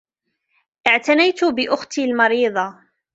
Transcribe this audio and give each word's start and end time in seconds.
اعتنيت 0.87 1.43
بأختي 1.45 2.03
المريضة. 2.05 2.75